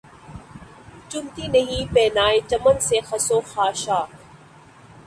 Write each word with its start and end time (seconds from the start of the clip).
چنتی 1.09 1.47
نہیں 1.47 1.93
پہنائے 1.93 2.39
چمن 2.49 2.79
سے 2.79 2.99
خس 3.07 3.31
و 3.31 3.39
خاشاک 3.45 4.09